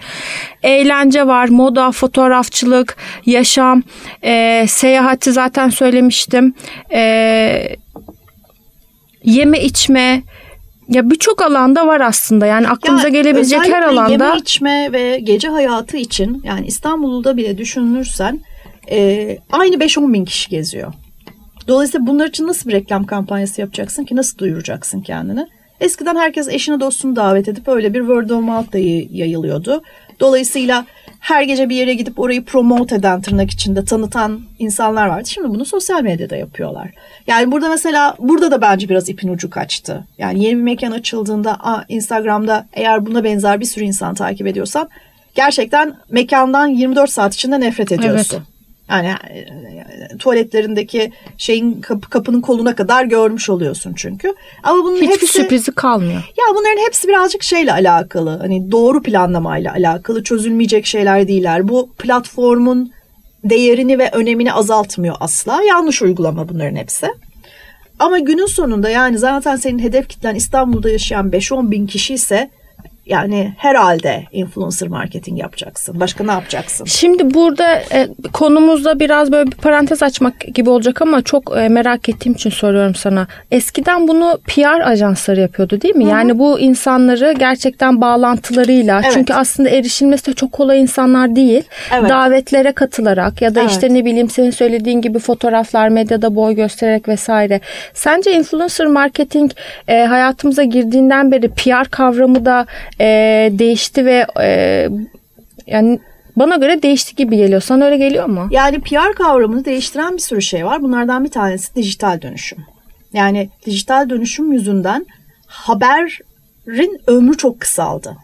Eğlence 0.62 0.97
var, 1.26 1.48
moda, 1.48 1.92
fotoğrafçılık, 1.92 2.96
yaşam, 3.26 3.82
e, 4.24 4.64
seyahati 4.68 5.32
zaten 5.32 5.68
söylemiştim. 5.68 6.54
E, 6.92 7.76
yeme 9.24 9.60
içme 9.64 10.22
ya 10.88 11.10
birçok 11.10 11.42
alanda 11.42 11.86
var 11.86 12.00
aslında. 12.00 12.46
Yani 12.46 12.68
aklımıza 12.68 13.08
Ya 13.08 13.12
gelebilecek 13.12 13.64
her 13.64 13.82
alanda 13.82 14.10
Yeme 14.10 14.38
içme 14.38 14.92
ve 14.92 15.18
gece 15.18 15.48
hayatı 15.48 15.96
için 15.96 16.42
yani 16.44 16.66
İstanbul'da 16.66 17.36
bile 17.36 17.58
düşünürsen 17.58 18.40
e, 18.90 19.38
aynı 19.52 19.76
5-10 19.76 20.12
bin 20.12 20.24
kişi 20.24 20.50
geziyor. 20.50 20.92
Dolayısıyla 21.68 22.06
bunlar 22.06 22.26
için 22.26 22.46
nasıl 22.46 22.68
bir 22.68 22.74
reklam 22.74 23.06
kampanyası 23.06 23.60
yapacaksın 23.60 24.04
ki? 24.04 24.16
Nasıl 24.16 24.38
duyuracaksın 24.38 25.00
kendini? 25.00 25.46
Eskiden 25.80 26.16
herkes 26.16 26.48
eşini 26.48 26.80
dostunu 26.80 27.16
davet 27.16 27.48
edip 27.48 27.68
öyle 27.68 27.94
bir 27.94 28.00
word 28.00 28.30
of 28.30 28.42
mouth 28.42 28.74
yayılıyordu. 29.10 29.82
Dolayısıyla 30.20 30.86
her 31.20 31.42
gece 31.42 31.68
bir 31.68 31.76
yere 31.76 31.94
gidip 31.94 32.18
orayı 32.18 32.44
promote 32.44 32.94
eden 32.96 33.20
tırnak 33.22 33.50
içinde 33.50 33.84
tanıtan 33.84 34.40
insanlar 34.58 35.06
vardı. 35.06 35.28
Şimdi 35.28 35.48
bunu 35.48 35.64
sosyal 35.64 36.02
medyada 36.02 36.36
yapıyorlar. 36.36 36.90
Yani 37.26 37.52
burada 37.52 37.68
mesela 37.68 38.14
burada 38.18 38.50
da 38.50 38.60
bence 38.60 38.88
biraz 38.88 39.08
ipin 39.08 39.28
ucu 39.28 39.50
kaçtı. 39.50 40.04
Yani 40.18 40.44
yeni 40.44 40.56
bir 40.56 40.62
mekan 40.62 40.90
açıldığında 40.92 41.52
Aa, 41.54 41.84
Instagram'da 41.88 42.66
eğer 42.72 43.06
buna 43.06 43.24
benzer 43.24 43.60
bir 43.60 43.64
sürü 43.64 43.84
insan 43.84 44.14
takip 44.14 44.46
ediyorsan 44.46 44.88
gerçekten 45.34 45.94
mekandan 46.10 46.66
24 46.66 47.10
saat 47.10 47.34
içinde 47.34 47.60
nefret 47.60 47.92
ediyorsun. 47.92 48.42
Yani 48.90 49.08
e, 49.08 50.16
tuvaletlerindeki 50.18 51.12
şeyin 51.38 51.80
kapı, 51.80 52.10
kapının 52.10 52.40
koluna 52.40 52.74
kadar 52.74 53.04
görmüş 53.04 53.50
oluyorsun 53.50 53.94
çünkü. 53.96 54.34
Ama 54.62 54.84
bunun 54.84 54.96
hiçbir 54.96 55.08
hepsi 55.08 55.26
sürprizi 55.26 55.72
kalmıyor. 55.72 56.12
ya 56.12 56.44
bunların 56.54 56.86
hepsi 56.86 57.08
birazcık 57.08 57.42
şeyle 57.42 57.72
alakalı. 57.72 58.38
Hani 58.38 58.70
doğru 58.72 59.02
planlamayla 59.02 59.72
alakalı 59.72 60.22
çözülmeyecek 60.24 60.86
şeyler 60.86 61.28
değiller. 61.28 61.68
Bu 61.68 61.90
platformun 61.98 62.92
değerini 63.44 63.98
ve 63.98 64.10
önemini 64.12 64.52
azaltmıyor 64.52 65.16
asla. 65.20 65.62
Yanlış 65.62 66.02
uygulama 66.02 66.48
bunların 66.48 66.76
hepsi. 66.76 67.06
Ama 67.98 68.18
günün 68.18 68.46
sonunda 68.46 68.90
yani 68.90 69.18
zaten 69.18 69.56
senin 69.56 69.78
hedef 69.78 70.08
kitlen 70.08 70.34
İstanbul'da 70.34 70.90
yaşayan 70.90 71.30
5-10 71.30 71.70
bin 71.70 71.86
kişi 71.86 72.14
ise 72.14 72.50
yani 73.08 73.52
herhalde 73.58 74.24
influencer 74.32 74.88
marketing 74.88 75.40
yapacaksın. 75.40 76.00
Başka 76.00 76.24
ne 76.24 76.32
yapacaksın? 76.32 76.84
Şimdi 76.84 77.34
burada 77.34 77.74
e, 77.92 78.08
konumuzda 78.32 79.00
biraz 79.00 79.32
böyle 79.32 79.50
bir 79.50 79.56
parantez 79.56 80.02
açmak 80.02 80.40
gibi 80.40 80.70
olacak 80.70 81.02
ama 81.02 81.22
çok 81.22 81.56
e, 81.56 81.68
merak 81.68 82.08
ettiğim 82.08 82.34
için 82.34 82.50
soruyorum 82.50 82.94
sana. 82.94 83.26
Eskiden 83.50 84.08
bunu 84.08 84.38
PR 84.46 84.80
ajansları 84.90 85.40
yapıyordu 85.40 85.80
değil 85.80 85.96
mi? 85.96 86.04
Yani 86.04 86.38
bu 86.38 86.60
insanları 86.60 87.32
gerçekten 87.38 88.00
bağlantılarıyla 88.00 89.00
Evet. 89.04 89.10
çünkü 89.14 89.34
aslında 89.34 89.68
erişilmesi 89.68 90.26
de 90.26 90.32
çok 90.32 90.52
kolay 90.52 90.80
insanlar 90.80 91.36
değil. 91.36 91.62
Evet. 91.92 92.10
Davetlere 92.10 92.72
katılarak 92.72 93.42
ya 93.42 93.54
da 93.54 93.60
Evet. 93.60 93.70
işte 93.70 93.94
ne 93.94 94.04
bileyim 94.04 94.30
senin 94.30 94.50
söylediğin 94.50 95.00
gibi 95.00 95.18
fotoğraflar 95.18 95.88
medyada 95.88 96.34
boy 96.36 96.54
göstererek 96.54 97.08
vesaire. 97.08 97.60
Sence 97.94 98.32
influencer 98.32 98.86
marketing 98.86 99.50
e, 99.88 100.04
hayatımıza 100.04 100.62
girdiğinden 100.62 101.32
beri 101.32 101.48
PR 101.48 101.88
kavramı 101.90 102.44
da 102.44 102.66
e, 103.00 103.04
değişti 103.52 104.06
ve 104.06 104.26
e, 104.40 104.88
yani 105.66 106.00
bana 106.36 106.56
göre 106.56 106.82
değişti 106.82 107.16
gibi 107.16 107.36
geliyor. 107.36 107.60
Sana 107.60 107.84
öyle 107.84 107.96
geliyor 107.96 108.26
mu? 108.26 108.48
Yani 108.50 108.80
PR 108.80 109.14
kavramını 109.14 109.64
değiştiren 109.64 110.12
bir 110.12 110.22
sürü 110.22 110.42
şey 110.42 110.66
var. 110.66 110.82
Bunlardan 110.82 111.24
bir 111.24 111.30
tanesi 111.30 111.74
dijital 111.74 112.22
dönüşüm. 112.22 112.58
Yani 113.12 113.50
dijital 113.66 114.10
dönüşüm 114.10 114.52
yüzünden 114.52 115.06
haberin 115.46 117.00
ömrü 117.06 117.36
çok 117.36 117.60
kısaldı. 117.60 118.16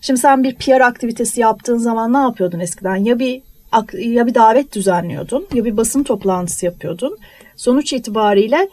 Şimdi 0.00 0.20
sen 0.20 0.44
bir 0.44 0.54
PR 0.54 0.80
aktivitesi 0.80 1.40
yaptığın 1.40 1.78
zaman 1.78 2.12
ne 2.12 2.18
yapıyordun 2.18 2.60
eskiden? 2.60 2.96
Ya 2.96 3.18
bir 3.18 3.42
ya 3.98 4.26
bir 4.26 4.34
davet 4.34 4.74
düzenliyordun 4.74 5.46
ya 5.54 5.64
bir 5.64 5.76
basın 5.76 6.02
toplantısı 6.02 6.66
yapıyordun. 6.66 7.18
Sonuç 7.56 7.92
itibariyle 7.92 8.68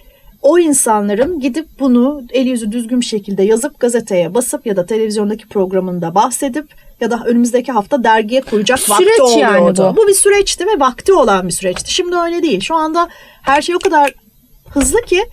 o 0.45 0.59
insanların 0.59 1.39
gidip 1.39 1.67
bunu 1.79 2.23
el 2.33 2.45
yüzü 2.47 2.71
düzgün 2.71 2.99
bir 2.99 3.05
şekilde 3.05 3.43
yazıp 3.43 3.79
gazeteye 3.79 4.33
basıp 4.33 4.65
ya 4.65 4.75
da 4.75 4.85
televizyondaki 4.85 5.47
programında 5.47 6.15
bahsedip 6.15 6.65
ya 7.01 7.11
da 7.11 7.23
önümüzdeki 7.25 7.71
hafta 7.71 8.03
dergiye 8.03 8.41
koyacak 8.41 8.79
Süreç 8.79 8.99
vakti 8.99 9.23
oluyordu. 9.23 9.41
yani 9.41 9.77
bu. 9.77 10.01
bu 10.01 10.07
bir 10.07 10.13
süreçti 10.13 10.65
ve 10.67 10.79
vakti 10.79 11.13
olan 11.13 11.47
bir 11.47 11.53
süreçti. 11.53 11.93
Şimdi 11.93 12.15
öyle 12.15 12.43
değil. 12.43 12.61
Şu 12.61 12.75
anda 12.75 13.09
her 13.41 13.61
şey 13.61 13.75
o 13.75 13.79
kadar 13.79 14.13
hızlı 14.69 15.01
ki 15.01 15.23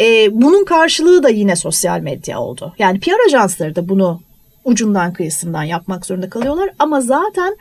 e, 0.00 0.28
bunun 0.42 0.64
karşılığı 0.64 1.22
da 1.22 1.28
yine 1.28 1.56
sosyal 1.56 2.00
medya 2.00 2.40
oldu. 2.40 2.74
Yani 2.78 3.00
PR 3.00 3.26
ajansları 3.26 3.76
da 3.76 3.88
bunu 3.88 4.20
ucundan 4.64 5.12
kıyısından 5.12 5.62
yapmak 5.62 6.06
zorunda 6.06 6.30
kalıyorlar 6.30 6.70
ama 6.78 7.00
zaten 7.00 7.56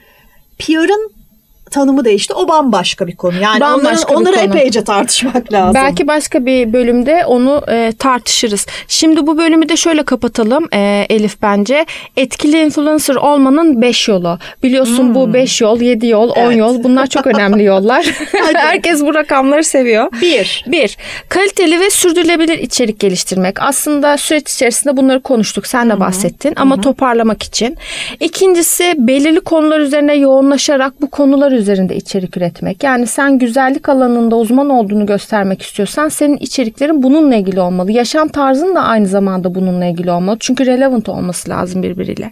PR'ın 0.59 1.11
tanımı 1.71 2.05
değişti. 2.05 2.33
O 2.33 2.47
bambaşka 2.47 3.07
bir 3.07 3.15
konu. 3.15 3.33
Yani 3.41 3.59
Bambaşka 3.61 4.13
onları, 4.15 4.29
onları 4.29 4.47
konu. 4.47 4.57
epeyce 4.57 4.83
tartışmak 4.83 5.53
lazım. 5.53 5.73
Belki 5.75 6.07
başka 6.07 6.45
bir 6.45 6.73
bölümde 6.73 7.23
onu 7.25 7.61
e, 7.69 7.93
tartışırız. 7.99 8.65
Şimdi 8.87 9.27
bu 9.27 9.37
bölümü 9.37 9.69
de 9.69 9.77
şöyle 9.77 10.03
kapatalım 10.03 10.67
e, 10.73 11.05
Elif 11.09 11.41
bence. 11.41 11.85
Etkili 12.17 12.61
influencer 12.61 13.15
olmanın 13.15 13.81
5 13.81 14.07
yolu. 14.07 14.39
Biliyorsun 14.63 15.15
bu 15.15 15.33
5 15.33 15.61
yol, 15.61 15.81
7 15.81 16.07
yol, 16.07 16.29
10 16.29 16.35
Hmm. 16.35 16.43
Evet. 16.45 16.57
yol 16.57 16.83
bunlar 16.83 17.07
çok 17.07 17.27
önemli 17.27 17.63
yollar. 17.73 18.05
Herkes 18.55 19.01
bu 19.01 19.15
rakamları 19.15 19.63
seviyor. 19.63 20.11
bir. 20.21 20.65
Bir, 20.67 20.97
kaliteli 21.29 21.79
ve 21.79 21.89
sürdürülebilir 21.89 22.57
içerik 22.59 22.99
geliştirmek. 22.99 23.61
Aslında 23.61 24.17
süreç 24.17 24.51
içerisinde 24.53 24.97
bunları 24.97 25.19
konuştuk. 25.21 25.67
Sen 25.67 25.89
de 25.89 25.99
bahsettin 25.99 26.53
ama 26.55 26.81
toparlamak 26.81 27.43
için. 27.43 27.77
İkincisi 28.19 28.93
belirli 28.97 29.39
konular 29.39 29.79
üzerine 29.79 30.15
yoğunlaşarak 30.15 31.01
bu 31.01 31.09
konular 31.09 31.51
üzerinde 31.57 31.95
içerik 31.95 32.37
üretmek. 32.37 32.83
Yani 32.83 33.07
sen 33.07 33.39
güzellik 33.39 33.89
alanında 33.89 34.35
uzman 34.35 34.69
olduğunu 34.69 35.05
göstermek 35.05 35.61
istiyorsan 35.61 36.09
senin 36.09 36.37
içeriklerin 36.37 37.03
bununla 37.03 37.35
ilgili 37.35 37.59
olmalı. 37.59 37.91
Yaşam 37.91 38.27
tarzın 38.27 38.75
da 38.75 38.81
aynı 38.81 39.07
zamanda 39.07 39.55
bununla 39.55 39.85
ilgili 39.85 40.11
olmalı. 40.11 40.37
Çünkü 40.39 40.65
relevant 40.65 41.09
olması 41.09 41.49
lazım 41.49 41.83
birbiriyle. 41.83 42.31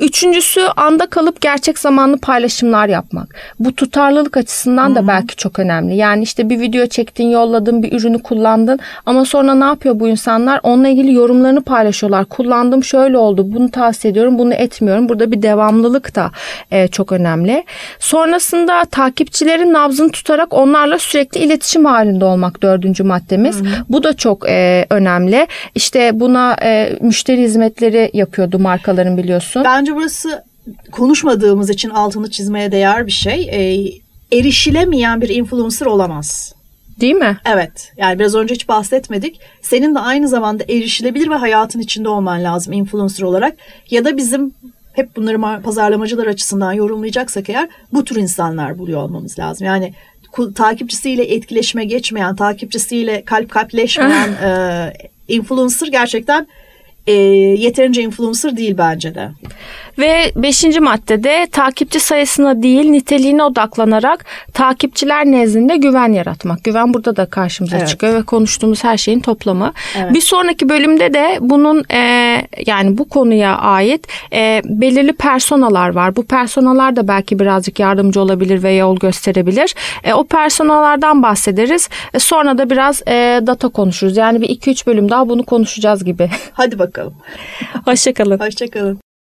Üçüncüsü 0.00 0.60
anda 0.76 1.06
kalıp 1.06 1.40
gerçek 1.40 1.78
zamanlı 1.78 2.18
paylaşımlar 2.18 2.88
yapmak. 2.88 3.34
Bu 3.60 3.74
tutarlılık 3.74 4.36
açısından 4.36 4.94
da 4.94 5.08
belki 5.08 5.36
çok 5.36 5.58
önemli. 5.58 5.96
Yani 5.96 6.22
işte 6.22 6.50
bir 6.50 6.60
video 6.60 6.86
çektin, 6.86 7.24
yolladın, 7.24 7.82
bir 7.82 7.92
ürünü 7.92 8.22
kullandın 8.22 8.78
ama 9.06 9.24
sonra 9.24 9.54
ne 9.54 9.64
yapıyor 9.64 10.00
bu 10.00 10.08
insanlar? 10.08 10.60
Onunla 10.62 10.88
ilgili 10.88 11.12
yorumlarını 11.14 11.62
paylaşıyorlar. 11.62 12.24
Kullandım 12.24 12.84
şöyle 12.84 13.18
oldu, 13.18 13.54
bunu 13.54 13.70
tavsiye 13.70 14.12
ediyorum, 14.12 14.38
bunu 14.38 14.54
etmiyorum. 14.54 15.08
Burada 15.08 15.32
bir 15.32 15.42
devamlılık 15.42 16.14
da 16.14 16.30
e, 16.70 16.88
çok 16.88 17.12
önemli. 17.12 17.64
Sonrasında 17.98 18.84
takipçilerin 18.84 19.72
nabzını 19.72 20.10
tutarak 20.10 20.54
onlarla 20.54 20.98
sürekli 20.98 21.40
iletişim 21.40 21.84
halinde 21.84 22.24
olmak 22.24 22.62
dördüncü 22.62 23.02
maddemiz. 23.02 23.62
Bu 23.88 24.02
da 24.02 24.16
çok 24.16 24.48
e, 24.48 24.86
önemli. 24.90 25.46
İşte 25.74 26.20
buna 26.20 26.56
e, 26.62 26.92
müşteri 27.00 27.42
hizmetleri 27.42 28.10
yapıyordu 28.12 28.58
markaların 28.58 29.16
biliyorsun. 29.16 29.64
Bence 29.86 29.96
burası 29.96 30.44
konuşmadığımız 30.92 31.70
için 31.70 31.90
altını 31.90 32.30
çizmeye 32.30 32.72
değer 32.72 33.06
bir 33.06 33.12
şey. 33.12 33.48
Ee, 33.52 33.90
erişilemeyen 34.32 35.20
bir 35.20 35.28
influencer 35.28 35.86
olamaz. 35.86 36.54
Değil 37.00 37.14
mi? 37.14 37.38
Evet. 37.44 37.92
Yani 37.96 38.18
biraz 38.18 38.34
önce 38.34 38.54
hiç 38.54 38.68
bahsetmedik. 38.68 39.40
Senin 39.62 39.94
de 39.94 39.98
aynı 39.98 40.28
zamanda 40.28 40.64
erişilebilir 40.64 41.30
ve 41.30 41.34
hayatın 41.34 41.80
içinde 41.80 42.08
olman 42.08 42.44
lazım 42.44 42.72
influencer 42.72 43.22
olarak. 43.22 43.56
Ya 43.90 44.04
da 44.04 44.16
bizim 44.16 44.54
hep 44.92 45.16
bunları 45.16 45.62
pazarlamacılar 45.62 46.26
açısından 46.26 46.72
yorumlayacaksak 46.72 47.48
eğer 47.48 47.68
bu 47.92 48.04
tür 48.04 48.16
insanlar 48.16 48.78
buluyor 48.78 49.02
olmamız 49.02 49.38
lazım. 49.38 49.66
Yani 49.66 49.94
takipçisiyle 50.54 51.34
etkileşime 51.34 51.84
geçmeyen, 51.84 52.36
takipçisiyle 52.36 53.24
kalp 53.24 53.50
kalpleşmeyen 53.50 54.32
e, 54.42 54.92
influencer 55.28 55.86
gerçekten 55.86 56.46
e, 57.06 57.12
yeterince 57.12 58.02
influencer 58.02 58.56
değil 58.56 58.74
bence 58.78 59.14
de. 59.14 59.30
Ve 59.98 60.32
beşinci 60.36 60.80
maddede 60.80 61.46
takipçi 61.52 62.00
sayısına 62.00 62.62
değil 62.62 62.90
niteliğine 62.90 63.42
odaklanarak 63.42 64.24
takipçiler 64.52 65.26
nezdinde 65.26 65.76
güven 65.76 66.12
yaratmak. 66.12 66.64
Güven 66.64 66.94
burada 66.94 67.16
da 67.16 67.26
karşımıza 67.26 67.76
Evet. 67.76 67.88
çıkıyor 67.88 68.14
ve 68.14 68.22
konuştuğumuz 68.22 68.84
her 68.84 68.96
şeyin 68.96 69.20
toplamı. 69.20 69.72
Evet. 69.98 70.14
Bir 70.14 70.20
sonraki 70.20 70.68
bölümde 70.68 71.14
de 71.14 71.38
bunun 71.40 71.84
e, 71.92 71.98
yani 72.66 72.98
bu 72.98 73.08
konuya 73.08 73.56
ait 73.56 74.06
e, 74.32 74.62
belirli 74.64 75.12
personalar 75.12 75.88
var. 75.88 76.16
Bu 76.16 76.26
personalar 76.26 76.96
da 76.96 77.08
belki 77.08 77.38
birazcık 77.38 77.80
yardımcı 77.80 78.20
olabilir 78.20 78.62
ve 78.62 78.72
yol 78.72 78.96
gösterebilir. 78.96 79.74
E, 80.04 80.14
o 80.14 80.24
personalardan 80.24 81.22
bahsederiz. 81.22 81.88
E, 82.14 82.18
sonra 82.18 82.58
da 82.58 82.70
biraz 82.70 83.02
e, 83.08 83.40
data 83.46 83.68
konuşuruz. 83.68 84.16
Yani 84.16 84.40
bir 84.40 84.48
2-3 84.48 84.86
bölüm 84.86 85.08
daha 85.10 85.28
bunu 85.28 85.42
konuşacağız 85.42 86.04
gibi. 86.04 86.30
Hadi 86.52 86.78
bakalım. 86.78 87.14
Hoşçakalın. 87.84 88.38
Hoşçakalın. 88.38 89.05